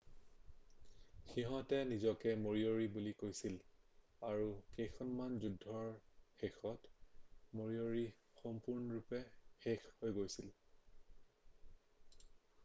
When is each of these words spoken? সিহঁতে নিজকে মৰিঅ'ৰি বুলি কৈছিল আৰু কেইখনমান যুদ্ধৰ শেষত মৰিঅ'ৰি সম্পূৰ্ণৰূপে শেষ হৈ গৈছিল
সিহঁতে 1.33 1.81
নিজকে 1.89 2.31
মৰিঅ'ৰি 2.43 2.87
বুলি 2.95 3.11
কৈছিল 3.23 3.59
আৰু 4.31 4.47
কেইখনমান 4.79 5.37
যুদ্ধৰ 5.45 5.91
শেষত 6.41 6.93
মৰিঅ'ৰি 7.61 8.03
সম্পূৰ্ণৰূপে 8.41 9.21
শেষ 9.67 9.87
হৈ 10.01 10.17
গৈছিল 10.19 10.51